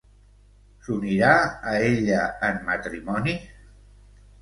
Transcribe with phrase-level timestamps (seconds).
[0.87, 1.35] S'unirà
[1.73, 3.41] a ella en matrimoni?